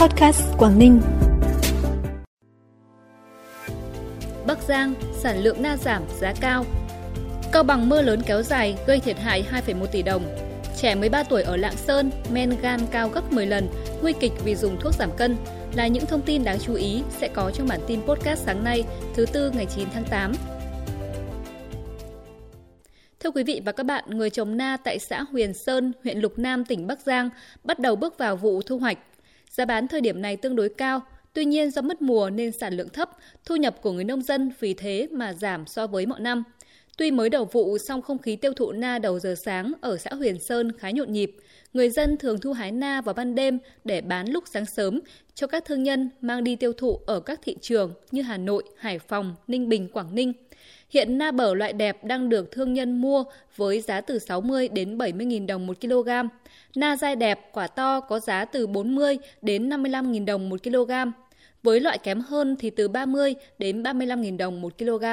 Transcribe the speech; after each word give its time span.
Podcast 0.00 0.42
Quảng 0.58 0.78
Ninh. 0.78 1.00
Bắc 4.46 4.58
Giang, 4.68 4.94
sản 5.12 5.42
lượng 5.42 5.62
na 5.62 5.76
giảm, 5.76 6.02
giá 6.20 6.32
cao. 6.40 6.64
Cao 7.52 7.62
bằng 7.62 7.88
mưa 7.88 8.02
lớn 8.02 8.22
kéo 8.26 8.42
dài 8.42 8.76
gây 8.86 9.00
thiệt 9.00 9.18
hại 9.18 9.44
2,1 9.66 9.86
tỷ 9.86 10.02
đồng. 10.02 10.22
Trẻ 10.76 10.94
13 10.94 11.22
tuổi 11.22 11.42
ở 11.42 11.56
Lạng 11.56 11.76
Sơn, 11.76 12.10
men 12.32 12.52
gan 12.62 12.80
cao 12.90 13.08
gấp 13.08 13.32
10 13.32 13.46
lần, 13.46 13.68
nguy 14.02 14.12
kịch 14.20 14.32
vì 14.44 14.54
dùng 14.54 14.76
thuốc 14.80 14.94
giảm 14.94 15.10
cân 15.16 15.36
là 15.74 15.86
những 15.86 16.06
thông 16.06 16.22
tin 16.22 16.44
đáng 16.44 16.58
chú 16.58 16.74
ý 16.74 17.02
sẽ 17.10 17.28
có 17.28 17.50
trong 17.50 17.68
bản 17.68 17.80
tin 17.86 18.00
podcast 18.02 18.44
sáng 18.44 18.64
nay, 18.64 18.84
thứ 19.14 19.26
tư 19.26 19.50
ngày 19.50 19.66
9 19.76 19.88
tháng 19.92 20.04
8. 20.10 20.32
Thưa 23.20 23.30
quý 23.30 23.42
vị 23.42 23.62
và 23.64 23.72
các 23.72 23.86
bạn, 23.86 24.04
người 24.06 24.30
trồng 24.30 24.56
na 24.56 24.76
tại 24.84 24.98
xã 24.98 25.22
Huyền 25.22 25.54
Sơn, 25.54 25.92
huyện 26.02 26.18
Lục 26.18 26.38
Nam, 26.38 26.64
tỉnh 26.64 26.86
Bắc 26.86 27.00
Giang 27.00 27.30
bắt 27.64 27.78
đầu 27.78 27.96
bước 27.96 28.18
vào 28.18 28.36
vụ 28.36 28.62
thu 28.62 28.78
hoạch. 28.78 28.98
Giá 29.50 29.64
bán 29.64 29.88
thời 29.88 30.00
điểm 30.00 30.22
này 30.22 30.36
tương 30.36 30.56
đối 30.56 30.68
cao, 30.68 31.00
tuy 31.32 31.44
nhiên 31.44 31.70
do 31.70 31.82
mất 31.82 32.02
mùa 32.02 32.30
nên 32.30 32.52
sản 32.52 32.76
lượng 32.76 32.88
thấp, 32.88 33.10
thu 33.44 33.56
nhập 33.56 33.82
của 33.82 33.92
người 33.92 34.04
nông 34.04 34.22
dân 34.22 34.52
vì 34.60 34.74
thế 34.74 35.08
mà 35.10 35.32
giảm 35.32 35.66
so 35.66 35.86
với 35.86 36.06
mọi 36.06 36.20
năm. 36.20 36.44
Tuy 36.96 37.10
mới 37.10 37.30
đầu 37.30 37.44
vụ, 37.44 37.78
song 37.78 38.02
không 38.02 38.18
khí 38.18 38.36
tiêu 38.36 38.52
thụ 38.52 38.72
na 38.72 38.98
đầu 38.98 39.18
giờ 39.18 39.34
sáng 39.44 39.72
ở 39.80 39.96
xã 39.96 40.14
Huyền 40.14 40.38
Sơn 40.38 40.72
khá 40.78 40.90
nhộn 40.90 41.12
nhịp. 41.12 41.36
Người 41.72 41.90
dân 41.90 42.16
thường 42.16 42.40
thu 42.40 42.52
hái 42.52 42.72
na 42.72 43.00
vào 43.00 43.14
ban 43.14 43.34
đêm 43.34 43.58
để 43.84 44.00
bán 44.00 44.28
lúc 44.28 44.44
sáng 44.52 44.66
sớm 44.66 45.00
cho 45.34 45.46
các 45.46 45.64
thương 45.64 45.82
nhân 45.82 46.10
mang 46.20 46.44
đi 46.44 46.56
tiêu 46.56 46.72
thụ 46.72 47.00
ở 47.06 47.20
các 47.20 47.40
thị 47.42 47.56
trường 47.60 47.94
như 48.10 48.22
Hà 48.22 48.36
Nội, 48.36 48.62
Hải 48.76 48.98
Phòng, 48.98 49.34
Ninh 49.46 49.68
Bình, 49.68 49.88
Quảng 49.88 50.14
Ninh. 50.14 50.32
Hiện 50.90 51.18
na 51.18 51.30
bở 51.30 51.54
loại 51.54 51.72
đẹp 51.72 52.04
đang 52.04 52.28
được 52.28 52.50
thương 52.52 52.74
nhân 52.74 53.00
mua 53.00 53.24
với 53.56 53.80
giá 53.80 54.00
từ 54.00 54.18
60 54.18 54.68
đến 54.68 54.98
70 54.98 55.26
000 55.30 55.46
đồng 55.46 55.66
1 55.66 55.80
kg. 55.80 56.08
Na 56.74 56.96
dai 56.96 57.16
đẹp, 57.16 57.50
quả 57.52 57.66
to 57.66 58.00
có 58.00 58.20
giá 58.20 58.44
từ 58.44 58.66
40 58.66 59.18
đến 59.42 59.68
55 59.68 60.12
000 60.12 60.24
đồng 60.24 60.48
1 60.48 60.62
kg. 60.62 60.90
Với 61.62 61.80
loại 61.80 61.98
kém 61.98 62.20
hơn 62.20 62.56
thì 62.58 62.70
từ 62.70 62.88
30 62.88 63.34
đến 63.58 63.82
35 63.82 64.22
000 64.22 64.36
đồng 64.36 64.60
1 64.60 64.78
kg. 64.78 65.04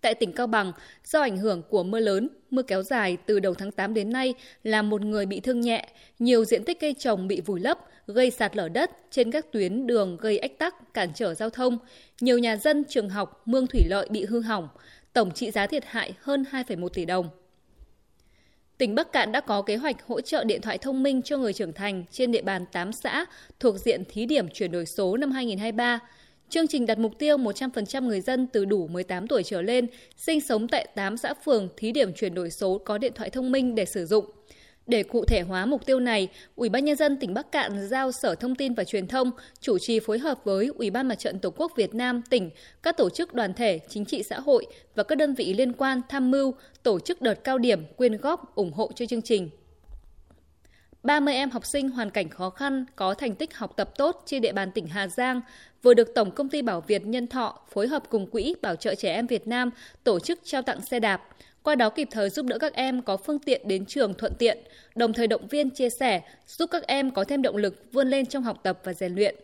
Tại 0.00 0.14
tỉnh 0.14 0.32
Cao 0.32 0.46
Bằng, 0.46 0.72
do 1.04 1.20
ảnh 1.20 1.36
hưởng 1.36 1.62
của 1.68 1.82
mưa 1.82 2.00
lớn, 2.00 2.28
mưa 2.50 2.62
kéo 2.62 2.82
dài 2.82 3.16
từ 3.26 3.40
đầu 3.40 3.54
tháng 3.54 3.72
8 3.72 3.94
đến 3.94 4.12
nay 4.12 4.34
làm 4.62 4.90
một 4.90 5.02
người 5.02 5.26
bị 5.26 5.40
thương 5.40 5.60
nhẹ, 5.60 5.88
nhiều 6.18 6.44
diện 6.44 6.64
tích 6.64 6.80
cây 6.80 6.94
trồng 6.98 7.28
bị 7.28 7.40
vùi 7.40 7.60
lấp, 7.60 7.78
gây 8.06 8.30
sạt 8.30 8.56
lở 8.56 8.68
đất 8.68 8.90
trên 9.10 9.30
các 9.30 9.52
tuyến 9.52 9.86
đường 9.86 10.16
gây 10.20 10.38
ách 10.38 10.58
tắc, 10.58 10.94
cản 10.94 11.10
trở 11.14 11.34
giao 11.34 11.50
thông. 11.50 11.78
Nhiều 12.20 12.38
nhà 12.38 12.56
dân, 12.56 12.84
trường 12.88 13.08
học, 13.08 13.42
mương 13.46 13.66
thủy 13.66 13.80
lợi 13.86 14.08
bị 14.10 14.24
hư 14.24 14.40
hỏng, 14.40 14.68
tổng 15.12 15.30
trị 15.30 15.50
giá 15.50 15.66
thiệt 15.66 15.84
hại 15.86 16.14
hơn 16.20 16.44
2,1 16.50 16.88
tỷ 16.88 17.04
đồng. 17.04 17.28
Tỉnh 18.78 18.94
Bắc 18.94 19.12
Cạn 19.12 19.32
đã 19.32 19.40
có 19.40 19.62
kế 19.62 19.76
hoạch 19.76 20.06
hỗ 20.06 20.20
trợ 20.20 20.44
điện 20.44 20.60
thoại 20.60 20.78
thông 20.78 21.02
minh 21.02 21.22
cho 21.22 21.36
người 21.36 21.52
trưởng 21.52 21.72
thành 21.72 22.04
trên 22.10 22.32
địa 22.32 22.42
bàn 22.42 22.64
8 22.72 22.92
xã 22.92 23.24
thuộc 23.60 23.76
diện 23.76 24.02
thí 24.08 24.26
điểm 24.26 24.48
chuyển 24.48 24.72
đổi 24.72 24.86
số 24.86 25.16
năm 25.16 25.30
2023. 25.30 26.00
Chương 26.50 26.66
trình 26.66 26.86
đặt 26.86 26.98
mục 26.98 27.18
tiêu 27.18 27.36
100% 27.36 28.06
người 28.06 28.20
dân 28.20 28.46
từ 28.46 28.64
đủ 28.64 28.86
18 28.86 29.26
tuổi 29.26 29.42
trở 29.42 29.62
lên 29.62 29.86
sinh 30.16 30.40
sống 30.40 30.68
tại 30.68 30.88
8 30.94 31.16
xã 31.16 31.34
phường 31.34 31.68
thí 31.76 31.92
điểm 31.92 32.12
chuyển 32.12 32.34
đổi 32.34 32.50
số 32.50 32.78
có 32.78 32.98
điện 32.98 33.12
thoại 33.14 33.30
thông 33.30 33.52
minh 33.52 33.74
để 33.74 33.84
sử 33.84 34.06
dụng. 34.06 34.24
Để 34.86 35.02
cụ 35.02 35.24
thể 35.24 35.40
hóa 35.40 35.66
mục 35.66 35.86
tiêu 35.86 36.00
này, 36.00 36.28
Ủy 36.56 36.68
ban 36.68 36.84
nhân 36.84 36.96
dân 36.96 37.16
tỉnh 37.20 37.34
Bắc 37.34 37.52
Cạn 37.52 37.88
giao 37.88 38.12
Sở 38.12 38.34
Thông 38.34 38.54
tin 38.54 38.74
và 38.74 38.84
Truyền 38.84 39.06
thông 39.06 39.30
chủ 39.60 39.78
trì 39.78 40.00
phối 40.00 40.18
hợp 40.18 40.44
với 40.44 40.66
Ủy 40.66 40.90
ban 40.90 41.08
Mặt 41.08 41.18
trận 41.18 41.38
Tổ 41.38 41.50
quốc 41.50 41.72
Việt 41.76 41.94
Nam 41.94 42.22
tỉnh, 42.30 42.50
các 42.82 42.96
tổ 42.96 43.10
chức 43.10 43.34
đoàn 43.34 43.54
thể, 43.54 43.80
chính 43.88 44.04
trị 44.04 44.22
xã 44.22 44.40
hội 44.40 44.66
và 44.94 45.02
các 45.02 45.18
đơn 45.18 45.34
vị 45.34 45.54
liên 45.54 45.72
quan 45.72 46.00
tham 46.08 46.30
mưu 46.30 46.54
tổ 46.82 47.00
chức 47.00 47.22
đợt 47.22 47.44
cao 47.44 47.58
điểm 47.58 47.84
quyên 47.96 48.16
góp 48.16 48.54
ủng 48.54 48.72
hộ 48.72 48.90
cho 48.94 49.06
chương 49.06 49.22
trình. 49.22 49.50
30 51.02 51.34
em 51.34 51.50
học 51.50 51.66
sinh 51.66 51.88
hoàn 51.88 52.10
cảnh 52.10 52.28
khó 52.28 52.50
khăn 52.50 52.84
có 52.96 53.14
thành 53.14 53.34
tích 53.34 53.56
học 53.56 53.72
tập 53.76 53.90
tốt 53.98 54.22
trên 54.26 54.42
địa 54.42 54.52
bàn 54.52 54.70
tỉnh 54.72 54.86
Hà 54.86 55.08
Giang 55.08 55.40
vừa 55.82 55.94
được 55.94 56.14
Tổng 56.14 56.30
công 56.30 56.48
ty 56.48 56.62
Bảo 56.62 56.80
Việt 56.80 57.06
Nhân 57.06 57.26
Thọ 57.26 57.58
phối 57.72 57.88
hợp 57.88 58.02
cùng 58.10 58.30
Quỹ 58.30 58.54
Bảo 58.62 58.76
trợ 58.76 58.94
trẻ 58.94 59.14
em 59.14 59.26
Việt 59.26 59.46
Nam 59.46 59.70
tổ 60.04 60.20
chức 60.20 60.40
trao 60.44 60.62
tặng 60.62 60.80
xe 60.80 61.00
đạp, 61.00 61.22
qua 61.62 61.74
đó 61.74 61.90
kịp 61.90 62.08
thời 62.10 62.30
giúp 62.30 62.46
đỡ 62.46 62.58
các 62.58 62.74
em 62.74 63.02
có 63.02 63.16
phương 63.16 63.38
tiện 63.38 63.68
đến 63.68 63.86
trường 63.86 64.14
thuận 64.14 64.32
tiện, 64.38 64.58
đồng 64.94 65.12
thời 65.12 65.26
động 65.26 65.46
viên 65.48 65.70
chia 65.70 65.90
sẻ, 65.90 66.22
giúp 66.46 66.70
các 66.72 66.86
em 66.86 67.10
có 67.10 67.24
thêm 67.24 67.42
động 67.42 67.56
lực 67.56 67.84
vươn 67.92 68.08
lên 68.08 68.26
trong 68.26 68.42
học 68.42 68.60
tập 68.62 68.80
và 68.84 68.92
rèn 68.92 69.14
luyện. 69.14 69.34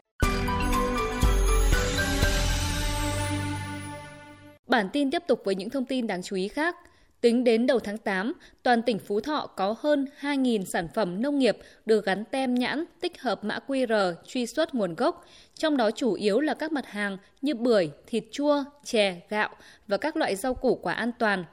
Bản 4.66 4.88
tin 4.92 5.10
tiếp 5.10 5.22
tục 5.26 5.42
với 5.44 5.54
những 5.54 5.70
thông 5.70 5.84
tin 5.84 6.06
đáng 6.06 6.22
chú 6.22 6.36
ý 6.36 6.48
khác. 6.48 6.76
Tính 7.26 7.44
đến 7.44 7.66
đầu 7.66 7.80
tháng 7.80 7.98
8, 7.98 8.32
toàn 8.62 8.82
tỉnh 8.82 8.98
Phú 8.98 9.20
Thọ 9.20 9.46
có 9.56 9.74
hơn 9.78 10.06
2.000 10.20 10.64
sản 10.64 10.88
phẩm 10.94 11.22
nông 11.22 11.38
nghiệp 11.38 11.58
được 11.86 12.04
gắn 12.04 12.24
tem 12.24 12.54
nhãn 12.54 12.84
tích 13.00 13.20
hợp 13.20 13.44
mã 13.44 13.58
QR 13.66 14.14
truy 14.26 14.46
xuất 14.46 14.74
nguồn 14.74 14.94
gốc, 14.94 15.24
trong 15.54 15.76
đó 15.76 15.90
chủ 15.90 16.12
yếu 16.12 16.40
là 16.40 16.54
các 16.54 16.72
mặt 16.72 16.86
hàng 16.86 17.18
như 17.42 17.54
bưởi, 17.54 17.90
thịt 18.06 18.24
chua, 18.32 18.64
chè, 18.84 19.20
gạo 19.28 19.48
và 19.86 19.96
các 19.96 20.16
loại 20.16 20.36
rau 20.36 20.54
củ 20.54 20.74
quả 20.74 20.92
an 20.92 21.12
toàn. 21.18 21.44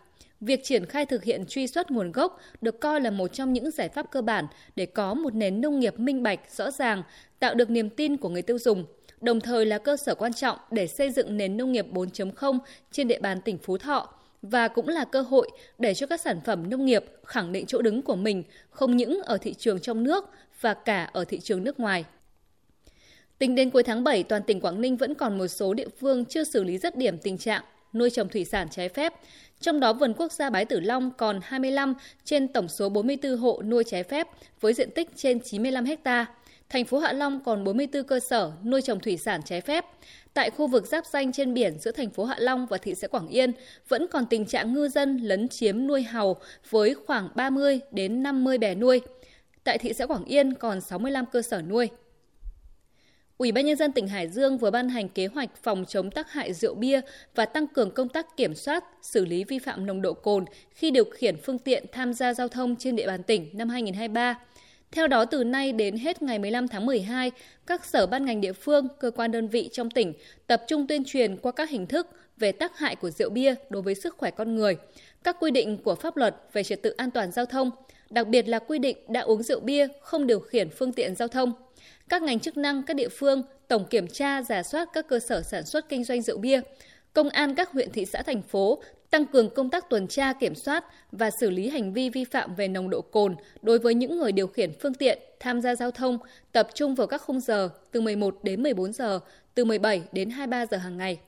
Việc 0.42 0.64
triển 0.64 0.86
khai 0.86 1.06
thực 1.06 1.24
hiện 1.24 1.46
truy 1.46 1.68
xuất 1.68 1.92
nguồn 1.92 2.12
gốc 2.12 2.40
được 2.62 2.80
coi 2.80 3.02
là 3.02 3.12
một 3.12 3.28
trong 3.28 3.54
những 3.54 3.72
giải 3.72 3.90
pháp 3.90 4.12
cơ 4.12 4.22
bản 4.22 4.48
để 4.76 4.86
có 4.86 5.14
một 5.14 5.36
nền 5.36 5.62
nông 5.62 5.80
nghiệp 5.80 6.00
minh 6.00 6.24
bạch, 6.24 6.40
rõ 6.52 6.72
ràng, 6.72 7.04
tạo 7.40 7.54
được 7.54 7.70
niềm 7.70 7.90
tin 7.90 8.18
của 8.18 8.30
người 8.30 8.42
tiêu 8.42 8.58
dùng 8.60 8.86
đồng 9.22 9.40
thời 9.40 9.66
là 9.66 9.78
cơ 9.78 9.98
sở 9.98 10.16
quan 10.16 10.34
trọng 10.34 10.58
để 10.72 10.88
xây 10.88 11.12
dựng 11.12 11.38
nền 11.38 11.58
nông 11.58 11.72
nghiệp 11.72 11.86
4.0 11.92 12.60
trên 12.92 13.08
địa 13.08 13.20
bàn 13.20 13.42
tỉnh 13.42 13.58
Phú 13.58 13.78
Thọ 13.78 14.10
và 14.44 14.68
cũng 14.68 14.88
là 14.88 15.06
cơ 15.06 15.22
hội 15.22 15.50
để 15.80 15.94
cho 15.94 16.08
các 16.08 16.22
sản 16.22 16.42
phẩm 16.46 16.70
nông 16.70 16.86
nghiệp 16.86 17.06
khẳng 17.26 17.52
định 17.52 17.66
chỗ 17.66 17.82
đứng 17.82 18.02
của 18.02 18.16
mình 18.16 18.44
không 18.70 18.98
những 18.98 19.22
ở 19.24 19.38
thị 19.38 19.54
trường 19.54 19.80
trong 19.80 20.04
nước 20.04 20.30
và 20.62 20.74
cả 20.74 21.10
ở 21.14 21.26
thị 21.26 21.40
trường 21.40 21.64
nước 21.64 21.80
ngoài. 21.80 22.06
Tính 23.38 23.56
đến 23.56 23.70
cuối 23.70 23.84
tháng 23.84 24.04
7, 24.04 24.24
toàn 24.24 24.44
tỉnh 24.44 24.62
Quảng 24.62 24.82
Ninh 24.82 24.98
vẫn 24.98 25.16
còn 25.16 25.38
một 25.38 25.48
số 25.48 25.74
địa 25.74 25.88
phương 26.00 26.26
chưa 26.26 26.44
xử 26.44 26.64
lý 26.64 26.78
rất 26.78 26.98
điểm 26.98 27.18
tình 27.18 27.38
trạng 27.38 27.64
nuôi 27.94 28.10
trồng 28.10 28.30
thủy 28.30 28.46
sản 28.46 28.68
trái 28.72 28.90
phép. 28.90 29.14
Trong 29.60 29.80
đó 29.80 29.94
vườn 29.94 30.14
quốc 30.14 30.32
gia 30.32 30.50
Bái 30.50 30.66
Tử 30.66 30.80
Long 30.80 31.12
còn 31.18 31.40
25 31.44 31.94
trên 32.26 32.48
tổng 32.48 32.68
số 32.68 32.90
44 32.90 33.38
hộ 33.38 33.62
nuôi 33.66 33.84
trái 33.84 34.04
phép 34.04 34.28
với 34.62 34.74
diện 34.74 34.92
tích 34.92 35.10
trên 35.16 35.40
95 35.40 35.86
ha. 36.06 36.26
Thành 36.70 36.86
phố 36.86 37.00
Hạ 37.00 37.14
Long 37.14 37.44
còn 37.44 37.64
44 37.64 38.04
cơ 38.04 38.20
sở 38.20 38.52
nuôi 38.64 38.82
trồng 38.82 39.00
thủy 39.00 39.18
sản 39.18 39.42
trái 39.46 39.62
phép. 39.62 39.86
Tại 40.34 40.50
khu 40.50 40.68
vực 40.68 40.88
giáp 40.88 41.06
danh 41.06 41.32
trên 41.32 41.54
biển 41.54 41.80
giữa 41.80 41.92
thành 41.92 42.10
phố 42.10 42.26
Hạ 42.26 42.36
Long 42.40 42.66
và 42.66 42.78
thị 42.78 42.96
xã 42.96 43.08
Quảng 43.08 43.28
Yên 43.28 43.52
vẫn 43.88 44.08
còn 44.08 44.26
tình 44.26 44.46
trạng 44.46 44.74
ngư 44.74 44.88
dân 44.88 45.18
lấn 45.18 45.48
chiếm 45.48 45.88
nuôi 45.88 46.04
hàu 46.04 46.36
với 46.70 46.96
khoảng 47.08 47.30
30 47.36 47.80
đến 47.92 48.24
50 48.24 48.58
bè 48.58 48.76
nuôi. 48.76 49.02
Tại 49.64 49.78
thị 49.78 49.94
xã 49.94 50.06
Quảng 50.06 50.26
Yên 50.26 50.54
còn 50.54 50.82
65 50.82 51.26
cơ 51.26 51.42
sở 51.42 51.62
nuôi. 51.62 51.90
Ủy 53.38 53.52
ban 53.52 53.66
nhân 53.66 53.78
dân 53.78 53.92
tỉnh 53.92 54.08
Hải 54.08 54.28
Dương 54.28 54.58
vừa 54.58 54.72
ban 54.72 54.90
hành 54.90 55.10
kế 55.10 55.28
hoạch 55.28 55.50
phòng 55.64 55.86
chống 55.88 56.12
tác 56.12 56.32
hại 56.32 56.54
rượu 56.54 56.76
bia 56.76 57.02
và 57.36 57.46
tăng 57.46 57.68
cường 57.68 57.92
công 57.92 58.10
tác 58.10 58.38
kiểm 58.38 58.56
soát, 58.56 58.84
xử 59.02 59.26
lý 59.26 59.44
vi 59.44 59.60
phạm 59.60 59.86
nồng 59.86 60.02
độ 60.02 60.14
cồn 60.14 60.46
khi 60.72 60.92
điều 60.92 61.06
khiển 61.06 61.38
phương 61.38 61.60
tiện 61.60 61.86
tham 61.92 62.14
gia 62.14 62.34
giao 62.34 62.48
thông 62.48 62.76
trên 62.76 62.96
địa 62.96 63.08
bàn 63.08 63.24
tỉnh 63.24 63.50
năm 63.54 63.70
2023. 63.70 64.40
Theo 64.94 65.08
đó, 65.08 65.26
từ 65.26 65.44
nay 65.44 65.72
đến 65.72 65.98
hết 65.98 66.22
ngày 66.22 66.40
15 66.40 66.68
tháng 66.68 66.86
12, 66.86 67.32
các 67.68 67.86
sở 67.86 68.08
ban 68.08 68.26
ngành 68.26 68.42
địa 68.42 68.54
phương, 68.54 68.88
cơ 69.00 69.12
quan 69.12 69.32
đơn 69.32 69.48
vị 69.48 69.70
trong 69.72 69.90
tỉnh 69.90 70.14
tập 70.48 70.64
trung 70.68 70.88
tuyên 70.88 71.04
truyền 71.06 71.38
qua 71.38 71.52
các 71.52 71.70
hình 71.70 71.88
thức 71.88 72.08
về 72.38 72.52
tác 72.52 72.78
hại 72.78 72.96
của 72.96 73.10
rượu 73.10 73.30
bia 73.30 73.56
đối 73.70 73.82
với 73.82 73.96
sức 73.96 74.18
khỏe 74.18 74.32
con 74.32 74.56
người, 74.56 74.78
các 75.24 75.38
quy 75.40 75.52
định 75.52 75.78
của 75.78 75.96
pháp 75.96 76.18
luật 76.18 76.36
về 76.54 76.64
trật 76.64 76.82
tự 76.82 76.90
an 76.90 77.12
toàn 77.12 77.32
giao 77.32 77.46
thông, 77.46 77.72
đặc 78.10 78.28
biệt 78.28 78.48
là 78.48 78.60
quy 78.60 78.80
định 78.80 78.98
đã 79.08 79.22
uống 79.22 79.44
rượu 79.44 79.60
bia 79.60 79.88
không 80.02 80.28
điều 80.28 80.40
khiển 80.40 80.70
phương 80.70 80.94
tiện 80.94 81.16
giao 81.16 81.28
thông. 81.28 81.54
Các 82.10 82.22
ngành 82.22 82.40
chức 82.40 82.58
năng 82.58 82.84
các 82.84 82.94
địa 82.94 83.10
phương 83.10 83.44
tổng 83.68 83.86
kiểm 83.86 84.08
tra 84.08 84.42
giả 84.42 84.64
soát 84.64 84.90
các 84.94 85.08
cơ 85.08 85.20
sở 85.20 85.42
sản 85.42 85.66
xuất 85.66 85.90
kinh 85.90 86.04
doanh 86.04 86.22
rượu 86.22 86.38
bia, 86.38 86.62
công 87.14 87.30
an 87.30 87.56
các 87.56 87.72
huyện 87.72 87.92
thị 87.92 88.06
xã 88.06 88.22
thành 88.22 88.42
phố 88.42 88.84
tăng 89.10 89.26
cường 89.26 89.50
công 89.50 89.70
tác 89.70 89.90
tuần 89.90 90.08
tra 90.08 90.34
kiểm 90.34 90.56
soát 90.56 90.86
và 91.12 91.32
xử 91.32 91.50
lý 91.50 91.70
hành 91.70 91.94
vi 91.94 92.10
vi 92.10 92.24
phạm 92.24 92.56
về 92.56 92.68
nồng 92.68 92.90
độ 92.90 93.02
cồn 93.02 93.36
đối 93.62 93.80
với 93.80 93.94
những 93.94 94.18
người 94.18 94.32
điều 94.32 94.48
khiển 94.48 94.72
phương 94.80 94.94
tiện 94.94 95.20
tham 95.40 95.62
gia 95.62 95.76
giao 95.76 95.92
thông 95.92 96.18
tập 96.52 96.68
trung 96.74 96.96
vào 96.96 97.08
các 97.08 97.22
khung 97.22 97.40
giờ 97.40 97.70
từ 97.92 98.02
11 98.02 98.40
đến 98.44 98.64
14 98.64 98.94
giờ, 98.94 99.20
từ 99.56 99.66
17 99.66 100.04
đến 100.12 100.30
23 100.30 100.66
giờ 100.66 100.78
hàng 100.78 100.98
ngày. 100.98 101.20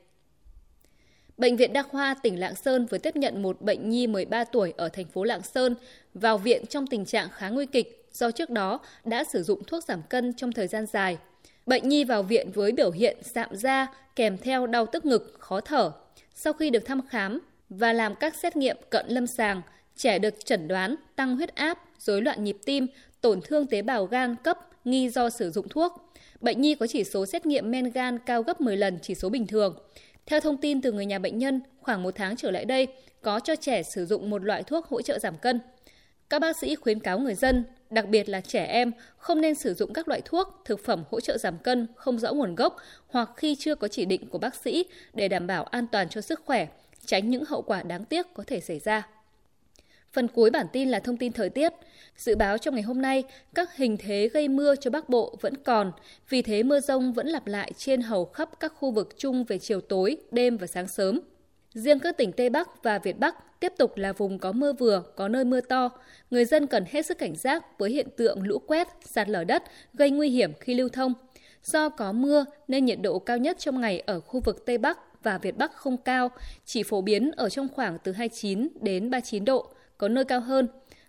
Bệnh 1.37 1.55
viện 1.55 1.73
Đa 1.73 1.83
khoa 1.83 2.15
tỉnh 2.23 2.39
Lạng 2.39 2.55
Sơn 2.55 2.85
vừa 2.85 2.97
tiếp 2.97 3.15
nhận 3.15 3.41
một 3.41 3.61
bệnh 3.61 3.89
nhi 3.89 4.07
13 4.07 4.43
tuổi 4.43 4.73
ở 4.77 4.89
thành 4.89 5.05
phố 5.05 5.23
Lạng 5.23 5.41
Sơn 5.41 5.75
vào 6.13 6.37
viện 6.37 6.65
trong 6.65 6.87
tình 6.87 7.05
trạng 7.05 7.29
khá 7.29 7.49
nguy 7.49 7.65
kịch 7.65 8.09
do 8.13 8.31
trước 8.31 8.49
đó 8.49 8.79
đã 9.05 9.23
sử 9.23 9.43
dụng 9.43 9.63
thuốc 9.63 9.83
giảm 9.83 10.01
cân 10.09 10.33
trong 10.33 10.51
thời 10.51 10.67
gian 10.67 10.85
dài. 10.85 11.17
Bệnh 11.65 11.89
nhi 11.89 12.03
vào 12.03 12.23
viện 12.23 12.51
với 12.51 12.71
biểu 12.71 12.91
hiện 12.91 13.17
sạm 13.21 13.55
da 13.55 13.87
kèm 14.15 14.37
theo 14.37 14.67
đau 14.67 14.85
tức 14.85 15.05
ngực, 15.05 15.35
khó 15.39 15.61
thở. 15.61 15.91
Sau 16.35 16.53
khi 16.53 16.69
được 16.69 16.85
thăm 16.85 17.07
khám, 17.07 17.39
và 17.69 17.93
làm 17.93 18.15
các 18.15 18.35
xét 18.35 18.55
nghiệm 18.55 18.77
cận 18.89 19.05
lâm 19.07 19.27
sàng, 19.27 19.61
trẻ 19.95 20.19
được 20.19 20.45
chẩn 20.45 20.67
đoán 20.67 20.95
tăng 21.15 21.35
huyết 21.35 21.55
áp, 21.55 21.79
rối 21.99 22.21
loạn 22.21 22.43
nhịp 22.43 22.57
tim, 22.65 22.87
tổn 23.21 23.41
thương 23.41 23.67
tế 23.67 23.81
bào 23.81 24.05
gan 24.05 24.35
cấp 24.43 24.59
nghi 24.85 25.09
do 25.09 25.29
sử 25.29 25.51
dụng 25.51 25.69
thuốc. 25.69 26.13
Bệnh 26.41 26.61
nhi 26.61 26.75
có 26.75 26.87
chỉ 26.87 27.03
số 27.03 27.25
xét 27.25 27.45
nghiệm 27.45 27.71
men 27.71 27.91
gan 27.91 28.19
cao 28.19 28.43
gấp 28.43 28.61
10 28.61 28.77
lần 28.77 28.99
chỉ 29.01 29.15
số 29.15 29.29
bình 29.29 29.47
thường. 29.47 29.77
Theo 30.25 30.39
thông 30.39 30.57
tin 30.57 30.81
từ 30.81 30.91
người 30.91 31.05
nhà 31.05 31.19
bệnh 31.19 31.37
nhân, 31.37 31.61
khoảng 31.81 32.03
một 32.03 32.15
tháng 32.15 32.35
trở 32.35 32.51
lại 32.51 32.65
đây, 32.65 32.87
có 33.21 33.39
cho 33.39 33.55
trẻ 33.55 33.83
sử 33.83 34.05
dụng 34.05 34.29
một 34.29 34.43
loại 34.43 34.63
thuốc 34.63 34.87
hỗ 34.87 35.01
trợ 35.01 35.19
giảm 35.19 35.37
cân. 35.37 35.59
Các 36.29 36.39
bác 36.39 36.57
sĩ 36.57 36.75
khuyến 36.75 36.99
cáo 36.99 37.19
người 37.19 37.35
dân, 37.35 37.63
đặc 37.89 38.07
biệt 38.09 38.29
là 38.29 38.41
trẻ 38.41 38.65
em, 38.65 38.91
không 39.17 39.41
nên 39.41 39.55
sử 39.55 39.73
dụng 39.73 39.93
các 39.93 40.07
loại 40.07 40.21
thuốc, 40.25 40.61
thực 40.65 40.83
phẩm 40.83 41.03
hỗ 41.11 41.19
trợ 41.19 41.37
giảm 41.37 41.57
cân 41.57 41.87
không 41.95 42.19
rõ 42.19 42.33
nguồn 42.33 42.55
gốc 42.55 42.77
hoặc 43.07 43.29
khi 43.35 43.55
chưa 43.55 43.75
có 43.75 43.87
chỉ 43.87 44.05
định 44.05 44.29
của 44.29 44.37
bác 44.37 44.55
sĩ 44.55 44.85
để 45.13 45.27
đảm 45.27 45.47
bảo 45.47 45.63
an 45.63 45.87
toàn 45.87 46.09
cho 46.09 46.21
sức 46.21 46.41
khỏe, 46.45 46.67
tránh 47.05 47.29
những 47.29 47.45
hậu 47.45 47.61
quả 47.61 47.83
đáng 47.83 48.05
tiếc 48.05 48.33
có 48.33 48.43
thể 48.47 48.59
xảy 48.59 48.79
ra. 48.79 49.07
Phần 50.13 50.27
cuối 50.27 50.49
bản 50.49 50.67
tin 50.73 50.89
là 50.89 50.99
thông 50.99 51.17
tin 51.17 51.31
thời 51.31 51.49
tiết. 51.49 51.73
Dự 52.17 52.35
báo 52.35 52.57
trong 52.57 52.73
ngày 52.75 52.83
hôm 52.83 53.01
nay, 53.01 53.23
các 53.53 53.75
hình 53.75 53.97
thế 53.97 54.29
gây 54.33 54.47
mưa 54.47 54.75
cho 54.75 54.91
Bắc 54.91 55.09
Bộ 55.09 55.37
vẫn 55.41 55.57
còn, 55.57 55.91
vì 56.29 56.41
thế 56.41 56.63
mưa 56.63 56.79
rông 56.79 57.13
vẫn 57.13 57.27
lặp 57.27 57.47
lại 57.47 57.71
trên 57.77 58.01
hầu 58.01 58.25
khắp 58.25 58.49
các 58.59 58.73
khu 58.75 58.91
vực 58.91 59.15
chung 59.17 59.43
về 59.43 59.57
chiều 59.57 59.81
tối, 59.81 60.17
đêm 60.31 60.57
và 60.57 60.67
sáng 60.67 60.87
sớm. 60.87 61.19
Riêng 61.75 61.99
các 61.99 62.17
tỉnh 62.17 62.31
Tây 62.31 62.49
Bắc 62.49 62.83
và 62.83 62.99
Việt 62.99 63.19
Bắc 63.19 63.59
tiếp 63.59 63.73
tục 63.77 63.97
là 63.97 64.13
vùng 64.13 64.39
có 64.39 64.51
mưa 64.51 64.73
vừa, 64.73 65.03
có 65.15 65.27
nơi 65.27 65.45
mưa 65.45 65.61
to. 65.61 65.89
Người 66.31 66.45
dân 66.45 66.67
cần 66.67 66.85
hết 66.91 67.05
sức 67.05 67.17
cảnh 67.17 67.35
giác 67.35 67.79
với 67.79 67.91
hiện 67.91 68.07
tượng 68.17 68.41
lũ 68.43 68.59
quét, 68.67 68.87
sạt 69.01 69.29
lở 69.29 69.43
đất 69.43 69.63
gây 69.93 70.11
nguy 70.11 70.29
hiểm 70.29 70.53
khi 70.59 70.73
lưu 70.73 70.89
thông. 70.89 71.13
Do 71.63 71.89
có 71.89 72.11
mưa 72.11 72.45
nên 72.67 72.85
nhiệt 72.85 72.99
độ 73.01 73.19
cao 73.19 73.37
nhất 73.37 73.59
trong 73.59 73.81
ngày 73.81 73.99
ở 73.99 74.19
khu 74.19 74.39
vực 74.39 74.65
Tây 74.65 74.77
Bắc 74.77 75.23
và 75.23 75.37
Việt 75.37 75.57
Bắc 75.57 75.73
không 75.75 75.97
cao, 75.97 76.29
chỉ 76.65 76.83
phổ 76.83 77.01
biến 77.01 77.31
ở 77.31 77.49
trong 77.49 77.67
khoảng 77.75 77.97
từ 78.03 78.11
29 78.11 78.67
đến 78.81 79.09
39 79.09 79.45
độ, 79.45 79.67
có 79.97 80.07
nơi 80.07 80.25
cao 80.25 80.39
hơn. 80.39 80.67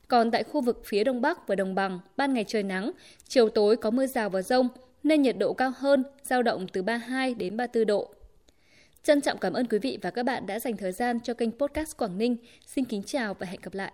Còn 0.08 0.30
tại 0.30 0.42
khu 0.42 0.60
vực 0.60 0.82
phía 0.84 1.04
Đông 1.04 1.20
Bắc 1.20 1.48
và 1.48 1.54
Đồng 1.54 1.74
bằng, 1.74 2.00
ban 2.16 2.34
ngày 2.34 2.44
trời 2.48 2.62
nắng, 2.62 2.92
chiều 3.28 3.48
tối 3.48 3.76
có 3.76 3.90
mưa 3.90 4.06
rào 4.06 4.30
và 4.30 4.42
rông, 4.42 4.68
nên 5.02 5.22
nhiệt 5.22 5.38
độ 5.38 5.52
cao 5.52 5.72
hơn, 5.76 6.04
giao 6.22 6.42
động 6.42 6.66
từ 6.72 6.82
32 6.82 7.34
đến 7.34 7.56
34 7.56 7.86
độ. 7.86 8.15
Trân 9.06 9.20
trọng 9.20 9.38
cảm 9.38 9.52
ơn 9.52 9.66
quý 9.66 9.78
vị 9.78 9.98
và 10.02 10.10
các 10.10 10.22
bạn 10.22 10.46
đã 10.46 10.58
dành 10.58 10.76
thời 10.76 10.92
gian 10.92 11.20
cho 11.20 11.34
kênh 11.34 11.50
podcast 11.50 11.96
Quảng 11.96 12.18
Ninh. 12.18 12.36
Xin 12.66 12.84
kính 12.84 13.02
chào 13.02 13.34
và 13.34 13.46
hẹn 13.46 13.60
gặp 13.62 13.74
lại. 13.74 13.92